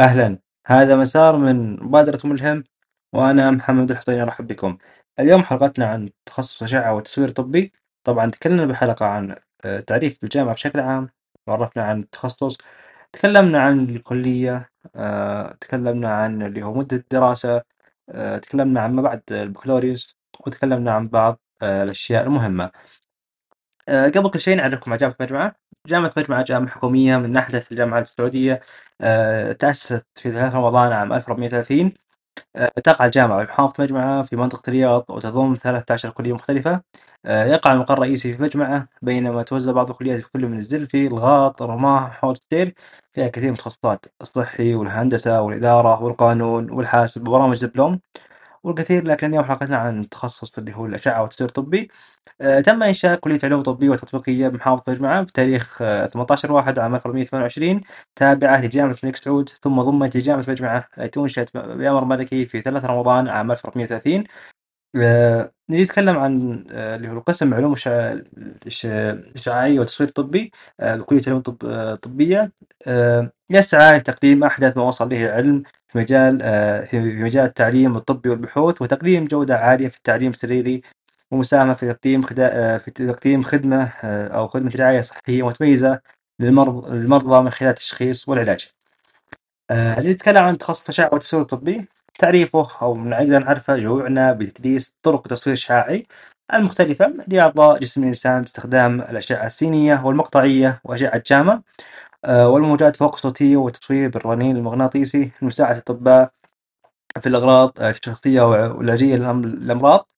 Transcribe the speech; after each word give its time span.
أهلا. 0.00 0.38
هذا 0.66 0.96
مسار 0.96 1.36
من 1.36 1.82
مبادرة 1.82 2.20
ملهم 2.26 2.64
وأنا 3.12 3.50
محمد 3.50 3.90
الحسيني 3.90 4.22
أرحب 4.22 4.46
بكم. 4.46 4.78
اليوم 5.20 5.42
حلقتنا 5.44 5.86
عن 5.86 6.10
تخصص 6.26 6.62
أشعة 6.62 6.94
وتصوير 6.94 7.28
طبي. 7.28 7.72
طبعا 8.04 8.30
تكلمنا 8.30 8.66
بحلقة 8.66 9.06
عن 9.06 9.36
آه، 9.64 9.80
تعريف 9.80 10.18
بالجامعة 10.22 10.54
بشكل 10.54 10.80
عام 10.80 11.08
وعرفنا 11.46 11.82
عن 11.84 12.00
التخصص 12.00 12.58
تكلمنا 13.12 13.60
عن 13.62 13.80
الكلية 13.90 14.70
آه، 14.96 15.52
تكلمنا 15.60 16.14
عن 16.14 16.42
اللي 16.42 16.62
هو 16.62 16.74
مدة 16.74 16.96
الدراسة 16.96 17.62
آه، 18.10 18.38
تكلمنا 18.38 18.80
عن 18.80 18.94
ما 18.94 19.02
بعد 19.02 19.22
البكالوريوس 19.32 20.16
وتكلمنا 20.40 20.92
عن 20.92 21.08
بعض 21.08 21.40
الأشياء 21.62 22.24
المهمة. 22.24 22.70
قبل 23.88 24.30
كل 24.30 24.40
شيء 24.40 24.56
نعرفكم 24.56 24.90
على 24.92 24.98
جامعة 25.00 25.16
مجمعة 25.20 25.56
جامعة 25.86 26.12
مجمعة 26.16 26.42
جامعة 26.44 26.68
حكومية 26.70 27.16
من 27.16 27.36
أحدث 27.36 27.72
الجامعات 27.72 28.02
السعودية 28.02 28.60
آه، 29.00 29.52
تأسست 29.52 30.06
في 30.14 30.30
3 30.32 30.54
رمضان 30.54 30.92
عام 30.92 31.12
1430 31.12 31.94
آه، 32.56 32.68
تقع 32.84 33.06
الجامعة 33.06 33.44
بمحافظة 33.44 33.84
مجمعة 33.84 34.22
في 34.22 34.36
منطقة 34.36 34.62
الرياض 34.68 35.04
وتضم 35.10 35.54
13 35.54 36.10
كلية 36.10 36.32
مختلفة. 36.32 36.82
آه، 37.26 37.44
يقع 37.44 37.72
المقر 37.72 37.94
الرئيسي 37.94 38.34
في 38.36 38.42
مجمعة 38.42 38.88
بينما 39.02 39.42
توزع 39.42 39.72
بعض 39.72 39.90
الكليات 39.90 40.20
في 40.20 40.28
كل 40.32 40.46
من 40.46 40.58
الزلفي 40.58 41.06
الغاط 41.06 41.62
الرماح 41.62 42.10
حول 42.20 42.32
السير 42.34 42.74
فيها 43.12 43.28
كثير 43.28 43.48
من 43.48 43.52
التخصصات 43.54 44.06
الصحي 44.22 44.74
والهندسة 44.74 45.40
والإدارة 45.42 46.02
والقانون 46.02 46.70
والحاسب 46.70 47.28
وبرامج 47.28 47.64
دبلوم. 47.66 48.00
والكثير 48.64 49.04
لكن 49.08 49.26
اليوم 49.30 49.44
حلقتنا 49.44 49.76
عن 49.78 50.08
تخصص 50.08 50.58
اللي 50.58 50.74
هو 50.76 50.86
الأشعة 50.86 51.22
والتصوير 51.22 51.48
الطبي. 51.48 51.88
آه، 52.40 52.60
تم 52.60 52.82
إنشاء 52.82 53.16
كلية 53.20 53.38
علوم 53.44 53.62
طبية 53.62 53.90
وتطبيقية 53.90 54.48
بمحافظة 54.48 54.84
مجمعة 54.92 55.22
بتاريخ 55.22 55.82
آه، 55.82 56.06
18 56.06 56.52
واحد 56.52 56.78
عام 56.78 56.94
1428 56.94 57.80
تابعة 58.16 58.62
لجامعة 58.64 58.96
الملك 59.04 59.16
سعود 59.16 59.48
ثم 59.48 59.82
ضمت 59.82 60.16
لجامعة 60.16 60.44
مجمعة 60.48 60.88
التي 60.98 61.20
أنشئت 61.20 61.56
بأمر 61.56 62.04
ملكي 62.04 62.46
في 62.46 62.60
3 62.62 62.86
رمضان 62.86 63.28
عام 63.28 63.52
1430 63.52 64.24
آه، 64.96 65.52
نتكلم 65.70 66.18
عن 66.18 66.64
آه، 66.72 66.96
اللي 66.96 67.08
هو 67.08 67.12
القسم 67.18 67.54
علوم 67.54 67.72
الشع- 67.72 68.18
الش- 68.66 68.86
الإشعاعية 68.86 69.78
والتصوير 69.78 70.08
الطبي 70.08 70.52
آه، 70.80 70.94
بكلية 70.96 71.22
علوم 71.26 71.40
طب 71.42 71.56
آه، 71.64 71.94
طبية 71.94 72.52
يسعى 73.50 73.98
لتقديم 73.98 74.44
أحدث 74.44 74.76
ما 74.76 74.82
وصل 74.82 75.06
إليه 75.06 75.26
العلم 75.26 75.62
في 75.88 75.98
مجال 75.98 76.38
في 76.86 77.00
مجال 77.00 77.44
التعليم 77.44 77.96
الطبي 77.96 78.28
والبحوث 78.28 78.82
وتقديم 78.82 79.24
جودة 79.24 79.56
عالية 79.58 79.88
في 79.88 79.96
التعليم 79.96 80.30
السريري 80.30 80.82
ومساهمة 81.30 81.74
في 81.74 81.92
تقديم 81.92 82.22
في 82.22 82.90
تقديم 82.94 83.42
خدمة 83.42 83.84
أو 84.04 84.48
خدمة 84.48 84.72
رعاية 84.76 85.00
صحية 85.02 85.46
متميزة 85.46 86.00
للمرضى 86.40 87.40
من 87.42 87.50
خلال 87.50 87.70
التشخيص 87.70 88.28
والعلاج. 88.28 88.70
يتكلم 89.98 90.44
عن 90.44 90.58
تخصص 90.58 90.84
الأشعة 90.84 91.10
والتصوير 91.12 91.42
الطبي 91.42 91.88
تعريفه 92.18 92.68
أو 92.82 92.96
نقدر 92.96 93.38
نعرفه 93.38 93.76
يعنى 93.76 94.34
بتدريس 94.34 94.96
طرق 95.02 95.26
تصوير 95.28 95.54
إشعاعي 95.56 96.06
المختلفة 96.54 97.14
لأعضاء 97.28 97.78
جسم 97.78 98.02
الإنسان 98.02 98.42
باستخدام 98.42 99.00
الأشعة 99.00 99.46
السينية 99.46 100.06
والمقطعية 100.06 100.80
وأشعة 100.84 101.22
جاما 101.26 101.62
آه، 102.24 102.48
والموجات 102.48 102.96
فوق 102.96 103.14
الصوتية 103.14 103.56
والتصوير 103.56 104.08
بالرنين 104.10 104.56
المغناطيسي 104.56 105.30
لمساعدة 105.42 105.78
الأطباء 105.78 106.32
في 107.20 107.28
الأغراض 107.28 107.72
آه، 107.80 107.90
التشخيصية 107.90 108.42
والعلاجية 108.42 109.16
للأم- 109.16 109.46
للأمراض. 109.46 110.08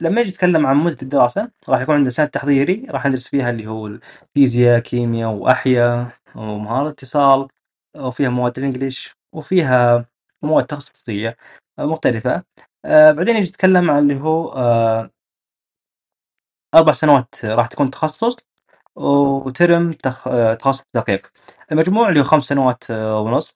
لما 0.00 0.20
يجي 0.20 0.30
يتكلم 0.30 0.66
عن 0.66 0.76
مدة 0.76 0.96
الدراسة 1.02 1.50
راح 1.68 1.80
يكون 1.80 1.94
عندنا 1.94 2.10
سنة 2.10 2.26
تحضيري 2.26 2.86
راح 2.90 3.06
ندرس 3.06 3.28
فيها 3.28 3.50
اللي 3.50 3.66
هو 3.66 3.86
الفيزياء 3.86 4.78
كيمياء 4.78 5.30
وأحياء 5.30 6.06
ومهارة 6.34 6.88
اتصال 6.88 7.48
وفيها 7.96 8.28
مواد 8.30 8.58
الإنجليش 8.58 9.16
وفيها 9.32 10.06
مواد 10.44 10.66
تخصصية 10.66 11.36
مختلفة. 11.78 12.42
آه، 12.84 13.10
بعدين 13.12 13.36
يجي 13.36 13.48
يتكلم 13.48 13.90
عن 13.90 13.98
اللي 14.10 14.20
هو 14.20 14.48
آه، 14.52 15.10
أربع 16.74 16.92
سنوات 16.92 17.44
راح 17.44 17.66
تكون 17.66 17.90
تخصص 17.90 18.36
وترم. 18.96 19.94
آه، 20.26 20.54
تخصص 20.54 20.82
دقيق. 20.94 21.26
المجموع 21.72 22.08
اللي 22.08 22.20
هو 22.20 22.24
خمس 22.24 22.44
سنوات 22.44 22.84
ونص. 22.90 23.54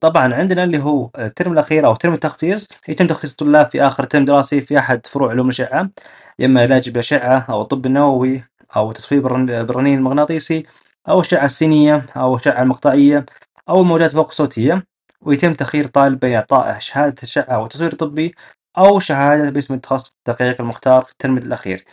طبعا 0.00 0.34
عندنا 0.34 0.64
اللي 0.64 0.78
هو 0.78 1.10
الترم 1.18 1.52
الأخير 1.52 1.86
أو 1.86 1.94
ترم 1.94 2.12
التخصيص 2.14 2.68
يتم 2.88 3.06
تخصيص 3.06 3.30
الطلاب 3.30 3.68
في 3.68 3.82
آخر 3.82 4.04
ترم 4.04 4.24
دراسي 4.24 4.60
في 4.60 4.78
أحد 4.78 5.06
فروع 5.06 5.30
علوم 5.30 5.46
الأشعة 5.46 5.90
يا 6.38 6.46
إما 6.46 6.60
علاج 6.62 6.90
بالأشعة 6.90 7.46
أو 7.50 7.62
الطب 7.62 7.86
النووي 7.86 8.44
أو 8.76 8.92
تصوير 8.92 9.22
بالرن- 9.22 9.62
بالرنين 9.66 9.98
المغناطيسي 9.98 10.66
أو 11.08 11.20
الأشعة 11.20 11.44
السينية 11.44 12.06
أو 12.16 12.34
الأشعة 12.34 12.62
المقطعية. 12.62 13.26
أو 13.68 13.80
الموجات 13.80 14.10
فوق 14.12 14.26
الصوتية 14.28 14.86
ويتم 15.20 15.54
تخيير 15.54 15.86
طالب 15.86 16.20
بين 16.20 16.34
إعطائه 16.34 16.78
شهادة 16.78 17.22
أشعة 17.22 17.62
وتصوير 17.62 17.94
طبي 17.94 18.34
أو 18.78 19.00
شهادة 19.00 19.50
باسم 19.50 19.74
التخصص 19.74 20.14
الدقيق 20.28 20.60
المختار 20.60 21.02
في 21.02 21.12
الترم 21.12 21.38
الأخير. 21.38 21.84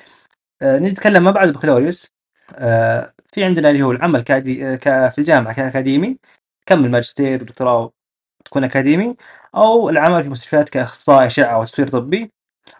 آه، 0.61 0.79
نتكلم 0.79 1.23
ما 1.23 1.31
بعد 1.31 1.47
البكالوريوس 1.47 2.13
آه، 2.55 3.13
في 3.33 3.43
عندنا 3.43 3.69
اللي 3.69 3.83
هو 3.83 3.91
العمل 3.91 4.21
كأدي... 4.21 4.77
ك... 4.77 5.09
في 5.09 5.19
الجامعة 5.19 5.53
كأكاديمي 5.55 6.19
تكمل 6.65 6.91
ماجستير 6.91 7.41
ودكتوراه 7.43 7.91
تكون 8.45 8.63
أكاديمي 8.63 9.15
أو 9.55 9.89
العمل 9.89 10.23
في 10.23 10.29
مستشفيات 10.29 10.69
كأخصائي 10.69 11.27
أشعة 11.27 11.59
وتصوير 11.59 11.87
طبي. 11.89 12.31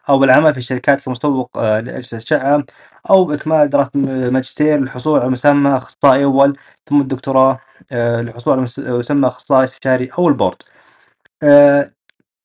أو 0.09 0.23
العمل 0.23 0.53
في 0.53 0.61
شركات 0.61 1.01
كمسوق 1.05 1.57
آه، 1.57 1.79
لأجهزة 1.79 2.17
أشعة 2.17 2.63
أو 3.09 3.25
بإكمال 3.25 3.69
دراسة 3.69 3.91
الماجستير 3.95 4.79
للحصول 4.79 5.19
على 5.19 5.29
مسمى 5.29 5.77
أخصائي 5.77 6.23
أول 6.23 6.57
ثم 6.89 7.01
الدكتوراه 7.01 7.59
آه، 7.91 8.21
للحصول 8.21 8.53
على 8.53 8.61
مس- 8.61 8.79
مسمى 8.79 9.27
أخصائي 9.27 9.63
استشاري 9.63 10.09
أو 10.19 10.27
البورد. 10.27 10.57
آه، 11.43 11.91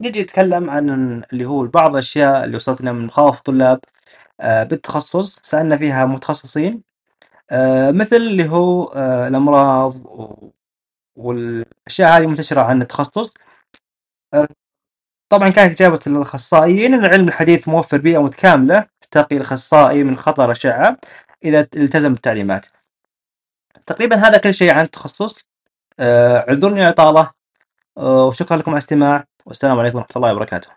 نجي 0.03 0.23
نتكلم 0.23 0.71
عن 0.71 0.91
اللي 1.33 1.45
هو 1.45 1.67
بعض 1.67 1.91
الأشياء 1.93 2.45
اللي 2.45 2.57
وصلتنا 2.57 2.93
من 2.93 3.07
مخاوف 3.07 3.39
الطلاب 3.39 3.81
آه، 4.41 4.63
بالتخصص. 4.65 5.41
سألنا 5.43 5.77
فيها 5.77 6.07
متخصصين 6.07 6.83
آه، 7.51 7.91
مثل 7.91 8.17
اللي 8.17 8.49
هو 8.49 8.85
آه، 8.85 9.29
الأمراض 9.29 9.95
والأشياء 11.17 12.19
هذه 12.19 12.27
منتشرة 12.27 12.61
عن 12.61 12.83
التخصص. 12.83 13.35
آه، 14.35 14.49
طبعا 15.33 15.49
كانت 15.51 15.73
إجابة 15.73 15.99
الأخصائيين 16.07 16.95
أن 16.95 17.05
العلم 17.05 17.29
الحديث 17.29 17.69
موفر 17.69 17.99
بيئة 17.99 18.23
متكاملة 18.23 18.87
تقي 19.11 19.37
الأخصائي 19.37 20.05
من 20.05 20.17
خطر 20.17 20.45
الأشعة 20.45 20.97
إذا 21.45 21.61
التزم 21.61 22.13
بالتعليمات. 22.13 22.67
تقريبا 23.87 24.17
هذا 24.17 24.39
كل 24.39 24.55
شيء 24.55 24.75
عن 24.75 24.85
التخصص 24.85 25.41
آه، 26.01 26.39
اعذرني 26.49 26.81
على 26.81 26.89
الإطالة 26.89 27.31
آه، 27.99 28.27
وشكرا 28.27 28.57
لكم 28.57 28.71
على 28.71 28.79
الاستماع. 28.79 29.25
والسلام 29.47 29.79
عليكم 29.79 29.99
ورحمة 29.99 30.17
الله 30.17 30.33
وبركاته. 30.33 30.69